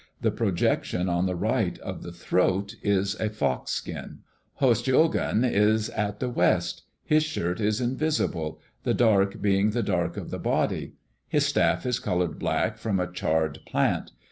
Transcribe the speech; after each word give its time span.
The 0.21 0.31
projection 0.31 1.07
on 1.09 1.27
the 1.27 1.35
right 1.35 1.77
of 1.77 2.01
the 2.01 2.11
throat 2.11 2.73
is 2.81 3.13
a 3.19 3.29
fox 3.29 3.69
skin. 3.69 4.21
Hostjoghon 4.59 5.45
is 5.45 5.91
at 5.91 6.19
the 6.19 6.27
west. 6.31 6.81
His 7.05 7.21
shirt 7.21 7.59
is 7.59 7.79
invisible, 7.79 8.59
the 8.81 8.95
dark 8.95 9.43
being 9.43 9.69
the 9.69 9.83
dark 9.83 10.17
of 10.17 10.31
the 10.31 10.39
body. 10.39 10.93
His 11.27 11.45
staff 11.45 11.85
is 11.85 11.99
colored 11.99 12.39
black 12.39 12.79
from 12.79 12.99
a 12.99 13.11
charred 13.11 13.59
plant. 13.67 14.11